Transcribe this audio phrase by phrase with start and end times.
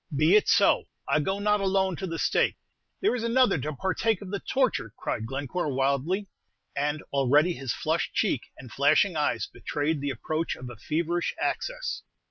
[0.15, 2.55] "Be it so; I go not alone to the stake;
[3.01, 6.27] there is another to partake of the torture," cried Glencore, wildly;
[6.75, 12.01] and already his flushed cheek and flashing eyes betrayed the approach of a feverish access.